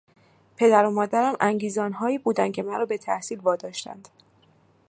[0.57, 4.09] پدر و مادرم انگیزانهایی بودند که مرا به تحصیل وا داشتند.